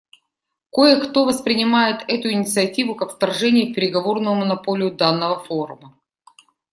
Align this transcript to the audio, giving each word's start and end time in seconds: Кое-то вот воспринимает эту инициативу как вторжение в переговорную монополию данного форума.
Кое-то 0.73 1.25
вот 1.25 1.35
воспринимает 1.35 2.03
эту 2.07 2.31
инициативу 2.31 2.95
как 2.95 3.13
вторжение 3.13 3.71
в 3.71 3.75
переговорную 3.75 4.35
монополию 4.35 4.91
данного 4.95 5.37
форума. 5.43 5.95